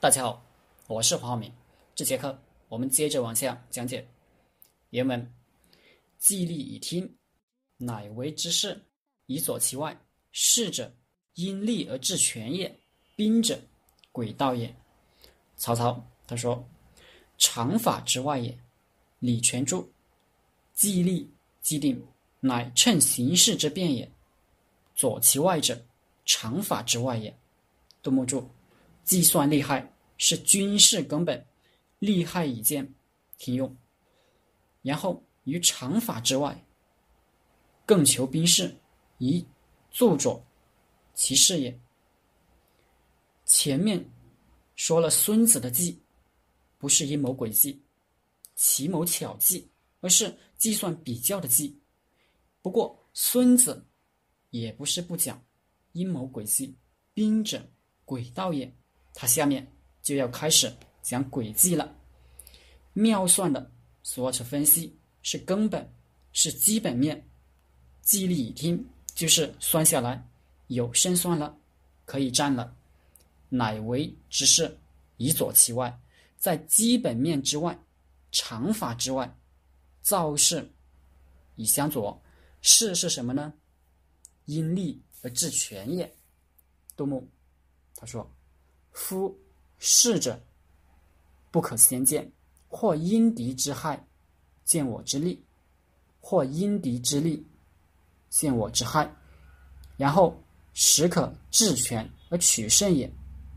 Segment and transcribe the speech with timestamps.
[0.00, 0.40] 大家好，
[0.86, 1.52] 我是黄浩明。
[1.92, 4.06] 这节课我们接着往下讲解
[4.90, 5.34] 原文：
[6.20, 7.16] 既立以听，
[7.78, 8.80] 乃为之事，
[9.26, 10.00] 以佐其外。
[10.30, 10.94] 事者，
[11.34, 12.70] 因利而治权也；
[13.16, 13.58] 兵者，
[14.12, 14.72] 诡道也。
[15.56, 16.64] 曹操他说
[17.36, 18.56] ：“常法之外也。”
[19.18, 19.92] 李全注
[20.74, 21.28] ：“既立
[21.60, 22.00] 既定，
[22.38, 24.08] 乃趁形势之变也。
[24.94, 25.84] 左其外者，
[26.24, 27.36] 常法之外也。”
[28.00, 28.48] 杜牧注。
[29.08, 31.46] 计算利害是军事根本，
[31.98, 32.94] 利害已见，
[33.38, 33.74] 停用。
[34.82, 36.62] 然后于常法之外，
[37.86, 38.76] 更求兵事，
[39.16, 39.42] 以
[39.90, 40.44] 助佐
[41.14, 41.80] 其事也。
[43.46, 44.04] 前面
[44.76, 45.98] 说了孙子的计，
[46.76, 47.82] 不是阴谋诡计、
[48.56, 49.66] 奇谋巧计，
[50.00, 51.80] 而是计算比较的计。
[52.60, 53.86] 不过孙子
[54.50, 55.42] 也不是不讲
[55.92, 56.76] 阴谋诡计，
[57.14, 57.66] 兵者
[58.04, 58.70] 诡道也。
[59.20, 59.66] 他下面
[60.00, 60.72] 就要开始
[61.02, 61.92] 讲诡计了。
[62.92, 63.68] 妙算的
[64.00, 65.92] 所指分析是根本，
[66.32, 67.28] 是基本面。
[68.00, 70.24] 计力已听，就是算下来
[70.68, 71.58] 有胜算了，
[72.04, 72.76] 可以占了。
[73.48, 74.78] 乃为之事，
[75.16, 76.00] 以佐其外，
[76.36, 77.76] 在基本面之外，
[78.30, 79.36] 常法之外，
[80.00, 80.70] 造势
[81.56, 82.22] 以相佐。
[82.62, 83.52] 势是什么呢？
[84.44, 86.14] 因利而治权也。
[86.96, 87.28] 杜牧
[87.96, 88.32] 他说。
[89.00, 89.32] 夫
[89.78, 90.38] 士者，
[91.52, 92.30] 不可先见，
[92.66, 94.04] 或因敌之害，
[94.64, 95.38] 见我之利；
[96.20, 97.46] 或因敌之利，
[98.28, 99.10] 见我之害。
[99.96, 100.36] 然后
[100.74, 103.10] 时可治权而取胜也。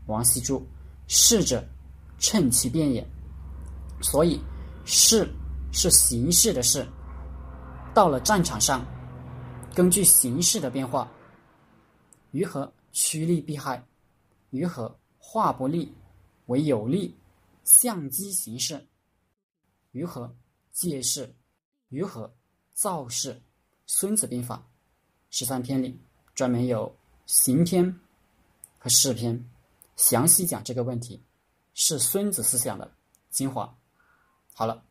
[0.06, 0.64] 王羲注：
[1.08, 1.62] 士者，
[2.18, 3.04] 趁其变也。
[4.00, 4.40] 所以，
[4.84, 5.28] 士
[5.72, 6.86] 是形势的事。
[7.92, 8.86] 到了战场上，
[9.74, 11.10] 根据形势的变化，
[12.30, 13.84] 如何趋利避害，
[14.48, 14.96] 如何。
[15.24, 15.94] 化不利
[16.46, 17.16] 为有利，
[17.62, 18.84] 相机行事，
[19.92, 20.34] 如何
[20.72, 21.32] 借势，
[21.88, 22.30] 如何
[22.74, 23.32] 造势？
[23.86, 24.56] 《孙子兵法》
[25.30, 25.98] 十三篇里
[26.34, 26.92] 专门有
[27.24, 27.84] 行篇
[28.78, 29.42] 和事篇，
[29.96, 31.22] 详细讲这个问题，
[31.74, 32.92] 是孙子思想的
[33.30, 33.72] 精华。
[34.52, 34.84] 好了，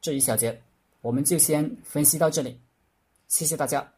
[0.00, 0.60] 这一小节
[1.00, 2.60] 我们就先分析到这里，
[3.28, 3.97] 谢谢大家。